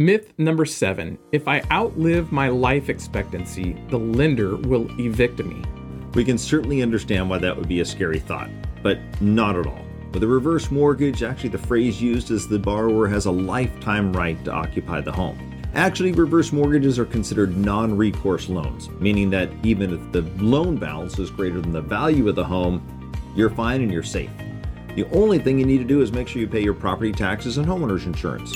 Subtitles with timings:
[0.00, 5.60] Myth number seven if I outlive my life expectancy, the lender will evict me.
[6.14, 8.48] We can certainly understand why that would be a scary thought,
[8.80, 9.84] but not at all.
[10.12, 14.42] With a reverse mortgage, actually, the phrase used is the borrower has a lifetime right
[14.44, 15.36] to occupy the home.
[15.74, 21.18] Actually, reverse mortgages are considered non recourse loans, meaning that even if the loan balance
[21.18, 24.30] is greater than the value of the home, you're fine and you're safe.
[24.94, 27.58] The only thing you need to do is make sure you pay your property taxes
[27.58, 28.54] and homeowners insurance.